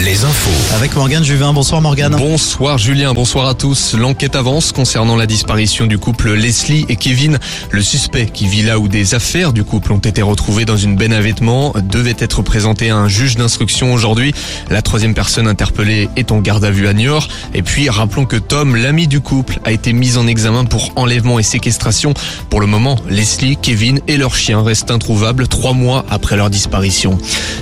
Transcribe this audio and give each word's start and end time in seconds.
les 0.00 0.24
infos. 0.24 0.74
Avec 0.74 0.96
Morgane 0.96 1.24
Juvin. 1.24 1.52
Bonsoir 1.52 1.80
Morgane. 1.80 2.16
Bonsoir 2.16 2.78
Julien, 2.78 3.12
bonsoir 3.12 3.48
à 3.48 3.54
tous. 3.54 3.94
L'enquête 3.94 4.34
avance 4.34 4.72
concernant 4.72 5.16
la 5.16 5.26
disparition 5.26 5.86
du 5.86 5.98
couple 5.98 6.32
Leslie 6.32 6.86
et 6.88 6.96
Kevin. 6.96 7.38
Le 7.70 7.82
suspect 7.82 8.26
qui 8.26 8.46
vit 8.46 8.62
là 8.62 8.78
où 8.78 8.88
des 8.88 9.14
affaires 9.14 9.52
du 9.52 9.64
couple 9.64 9.92
ont 9.92 9.98
été 9.98 10.22
retrouvées 10.22 10.64
dans 10.64 10.76
une 10.76 10.96
benne 10.96 11.12
à 11.12 11.20
vêtements 11.20 11.74
devait 11.90 12.16
être 12.18 12.42
présenté 12.42 12.90
à 12.90 12.96
un 12.96 13.08
juge 13.08 13.36
d'instruction 13.36 13.92
aujourd'hui. 13.92 14.34
La 14.70 14.82
troisième 14.82 15.14
personne 15.14 15.46
interpellée 15.46 16.08
est 16.16 16.32
en 16.32 16.40
garde 16.40 16.64
à 16.64 16.70
vue 16.70 16.88
à 16.88 16.94
Niort. 16.94 17.28
Et 17.54 17.62
puis 17.62 17.88
rappelons 17.88 18.24
que 18.24 18.36
Tom, 18.36 18.76
l'ami 18.76 19.06
du 19.06 19.20
couple, 19.20 19.60
a 19.64 19.72
été 19.72 19.92
mis 19.92 20.16
en 20.16 20.26
examen 20.26 20.64
pour 20.64 20.92
enlèvement 20.96 21.38
et 21.38 21.44
séquestration. 21.44 22.14
Pour 22.50 22.60
le 22.60 22.66
moment, 22.66 22.96
Leslie, 23.08 23.56
Kevin 23.60 24.00
et 24.08 24.16
leur 24.16 24.34
chien 24.34 24.62
restent 24.62 24.90
introuvables 24.90 25.48
trois 25.48 25.74
mois 25.74 26.04
après 26.10 26.36
leur 26.36 26.50
disparition. 26.50 27.18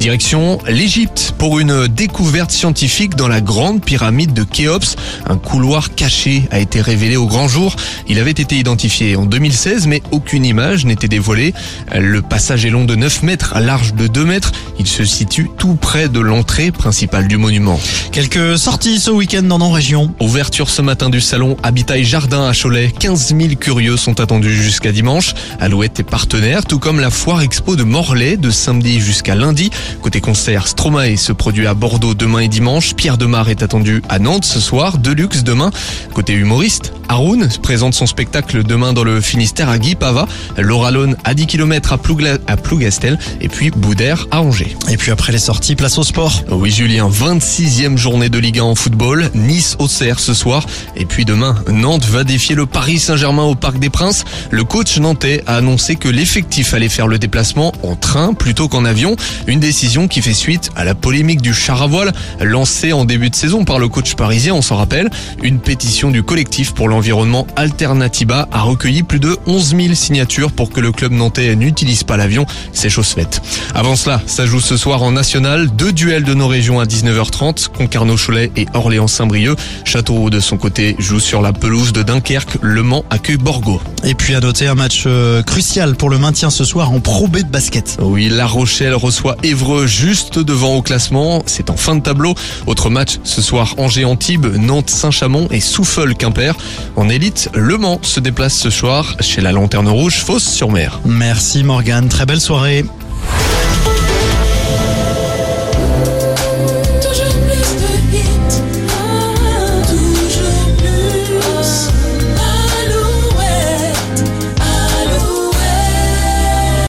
Direction 0.00 0.58
l'Égypte 0.66 1.34
pour 1.38 1.58
une 1.58 1.86
découverte 1.86 2.13
scientifique 2.48 3.16
dans 3.16 3.28
la 3.28 3.40
grande 3.40 3.82
pyramide 3.82 4.32
de 4.32 4.44
Khéops. 4.44 4.96
Un 5.26 5.36
couloir 5.36 5.94
caché 5.94 6.44
a 6.50 6.58
été 6.58 6.80
révélé 6.80 7.16
au 7.16 7.26
grand 7.26 7.48
jour. 7.48 7.74
Il 8.08 8.18
avait 8.18 8.30
été 8.30 8.56
identifié 8.56 9.16
en 9.16 9.26
2016 9.26 9.86
mais 9.86 10.02
aucune 10.10 10.44
image 10.44 10.84
n'était 10.86 11.08
dévoilée. 11.08 11.54
Le 11.94 12.22
passage 12.22 12.64
est 12.64 12.70
long 12.70 12.84
de 12.84 12.94
9 12.94 13.22
mètres, 13.24 13.54
large 13.58 13.94
de 13.94 14.06
2 14.06 14.24
mètres. 14.24 14.52
Il 14.78 14.86
se 14.86 15.04
situe 15.04 15.50
tout 15.58 15.74
près 15.74 16.08
de 16.08 16.20
l'entrée 16.20 16.70
principale 16.70 17.28
du 17.28 17.36
monument. 17.36 17.80
Quelques 18.12 18.58
sorties 18.58 19.00
ce 19.00 19.10
week-end 19.10 19.42
dans 19.42 19.58
nos 19.58 19.70
régions. 19.70 20.14
Ouverture 20.20 20.70
ce 20.70 20.82
matin 20.82 21.10
du 21.10 21.20
salon 21.20 21.56
Habitat 21.62 21.98
et 21.98 22.04
Jardin 22.04 22.48
à 22.48 22.52
Cholet. 22.52 22.92
15 22.98 23.34
000 23.36 23.54
curieux 23.58 23.96
sont 23.96 24.20
attendus 24.20 24.54
jusqu'à 24.54 24.92
dimanche. 24.92 25.34
Alouette 25.60 26.00
est 26.00 26.04
partenaire, 26.04 26.64
tout 26.64 26.78
comme 26.78 27.00
la 27.00 27.10
foire 27.10 27.42
expo 27.42 27.76
de 27.76 27.82
Morlaix 27.82 28.36
de 28.36 28.50
samedi 28.50 29.00
jusqu'à 29.00 29.34
lundi. 29.34 29.70
Côté 30.00 30.20
concert, 30.20 30.68
Stromae 30.68 31.16
se 31.16 31.32
produit 31.32 31.66
à 31.66 31.74
Bordeaux 31.74 32.03
demain 32.12 32.40
et 32.40 32.48
dimanche. 32.48 32.94
Pierre 32.94 33.16
Demar 33.16 33.48
est 33.48 33.62
attendu 33.62 34.02
à 34.10 34.18
Nantes 34.18 34.44
ce 34.44 34.60
soir. 34.60 34.98
Deluxe 34.98 35.44
demain. 35.44 35.70
Côté 36.12 36.34
humoriste, 36.34 36.92
Haroun 37.08 37.48
présente 37.62 37.94
son 37.94 38.06
spectacle 38.06 38.62
demain 38.64 38.92
dans 38.92 39.04
le 39.04 39.20
Finistère 39.20 39.68
à 39.68 39.78
Guy 39.78 39.94
Pava. 39.94 40.26
Laura 40.58 40.90
Lone 40.90 41.16
à 41.24 41.34
10 41.34 41.46
km 41.46 41.92
à, 41.92 41.96
Plougla- 41.96 42.38
à 42.46 42.56
Plougastel. 42.56 43.18
Et 43.40 43.48
puis 43.48 43.70
Boudère 43.70 44.26
à 44.30 44.40
Angers. 44.42 44.76
Et 44.90 44.96
puis 44.96 45.10
après 45.10 45.32
les 45.32 45.38
sorties, 45.38 45.76
place 45.76 45.98
au 45.98 46.02
sport. 46.04 46.42
Oui 46.50 46.70
Julien, 46.70 47.08
26e 47.08 47.96
journée 47.96 48.28
de 48.28 48.38
Ligue 48.38 48.58
1 48.58 48.62
en 48.64 48.74
football, 48.74 49.30
Nice 49.34 49.76
Auxerre 49.78 50.18
ce 50.20 50.34
soir 50.34 50.66
et 50.96 51.04
puis 51.04 51.24
demain 51.24 51.54
Nantes 51.70 52.04
va 52.06 52.24
défier 52.24 52.54
le 52.54 52.66
Paris 52.66 52.98
Saint-Germain 52.98 53.44
au 53.44 53.54
Parc 53.54 53.78
des 53.78 53.90
Princes. 53.90 54.24
Le 54.50 54.64
coach 54.64 54.98
nantais 54.98 55.42
a 55.46 55.56
annoncé 55.56 55.96
que 55.96 56.08
l'effectif 56.08 56.74
allait 56.74 56.88
faire 56.88 57.06
le 57.06 57.18
déplacement 57.18 57.72
en 57.82 57.96
train 57.96 58.34
plutôt 58.34 58.68
qu'en 58.68 58.84
avion, 58.84 59.16
une 59.46 59.60
décision 59.60 60.08
qui 60.08 60.22
fait 60.22 60.32
suite 60.34 60.70
à 60.76 60.84
la 60.84 60.94
polémique 60.94 61.42
du 61.42 61.54
char 61.54 61.82
à 61.82 61.86
voile 61.86 62.12
lancée 62.40 62.92
en 62.92 63.04
début 63.04 63.30
de 63.30 63.34
saison 63.36 63.64
par 63.64 63.78
le 63.78 63.88
coach 63.88 64.14
parisien, 64.14 64.54
on 64.54 64.62
s'en 64.62 64.76
rappelle. 64.76 65.10
Une 65.42 65.58
pétition 65.60 66.10
du 66.10 66.22
collectif 66.22 66.72
pour 66.72 66.88
l'environnement 66.94 67.44
Alternativa 67.56 68.46
a 68.52 68.62
recueilli 68.62 69.02
plus 69.02 69.18
de 69.18 69.36
11 69.48 69.74
000 69.76 69.94
signatures 69.94 70.52
pour 70.52 70.70
que 70.70 70.78
le 70.78 70.92
club 70.92 71.10
nantais 71.10 71.56
n'utilise 71.56 72.04
pas 72.04 72.16
l'avion, 72.16 72.46
c'est 72.72 72.88
chose 72.88 73.08
faite. 73.08 73.42
Avant 73.74 73.96
cela, 73.96 74.22
ça 74.26 74.46
joue 74.46 74.60
ce 74.60 74.76
soir 74.76 75.02
en 75.02 75.10
national, 75.10 75.74
deux 75.74 75.90
duels 75.92 76.22
de 76.22 76.34
nos 76.34 76.46
régions 76.46 76.78
à 76.78 76.84
19h30, 76.84 77.66
Concarneau-Cholet 77.76 78.52
et 78.56 78.66
Orléans-Saint-Brieuc. 78.74 79.58
Châteauroux 79.84 80.30
de 80.30 80.38
son 80.38 80.56
côté 80.56 80.94
joue 81.00 81.18
sur 81.18 81.42
la 81.42 81.52
pelouse 81.52 81.92
de 81.92 82.04
Dunkerque, 82.04 82.58
Le 82.62 82.84
Mans 82.84 83.04
accueille 83.10 83.38
Borgo. 83.38 83.80
Et 84.04 84.14
puis 84.14 84.36
à 84.36 84.40
noter 84.40 84.68
un 84.68 84.76
match 84.76 85.02
euh, 85.06 85.42
crucial 85.42 85.96
pour 85.96 86.10
le 86.10 86.18
maintien 86.18 86.50
ce 86.50 86.62
soir 86.62 86.92
en 86.92 87.00
Pro 87.00 87.26
B 87.26 87.38
de 87.38 87.50
basket. 87.50 87.96
Oui, 88.00 88.28
La 88.28 88.46
Rochelle 88.46 88.94
reçoit 88.94 89.36
Évreux 89.42 89.88
juste 89.88 90.38
devant 90.38 90.76
au 90.76 90.82
classement, 90.82 91.42
c'est 91.46 91.70
en 91.70 91.76
fin 91.76 91.96
de 91.96 92.02
tableau. 92.02 92.36
Autre 92.68 92.88
match 92.88 93.18
ce 93.24 93.42
soir 93.42 93.74
Angers-Antibes, 93.78 94.46
Nantes-Saint-Chamond 94.46 95.48
et 95.50 95.58
Souffle-Quimper. 95.58 96.54
En 96.96 97.08
élite, 97.08 97.50
Le 97.54 97.76
Mans 97.76 97.98
se 98.02 98.20
déplace 98.20 98.54
ce 98.54 98.70
soir 98.70 99.16
chez 99.20 99.40
la 99.40 99.52
Lanterne 99.52 99.88
Rouge, 99.88 100.18
Fosse-sur-Mer. 100.24 101.00
Merci 101.04 101.64
Morgane. 101.64 102.08
Très 102.08 102.26
belle 102.26 102.40
soirée. 102.40 102.84